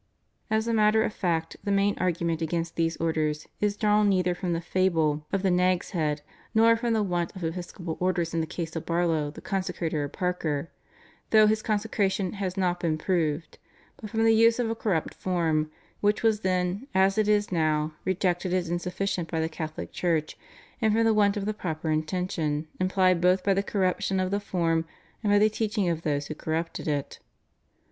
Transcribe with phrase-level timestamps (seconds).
[0.49, 4.51] As a matter of fact the main argument against these Orders is drawn neither from
[4.51, 6.23] the fable of the Nag's Head
[6.55, 10.11] nor from the want of episcopal orders in the case of Barlow, the consecrator of
[10.11, 10.71] Parker,
[11.29, 13.59] though his consecration has not been proved,
[13.97, 15.69] but from the use of a corrupt form,
[15.99, 20.35] which was then as it is now rejected as insufficient by the Catholic Church,
[20.81, 24.39] and from the want of the proper intention implied both by the corruption of the
[24.39, 24.83] form
[25.23, 27.19] and by the teaching of those who corrupted it.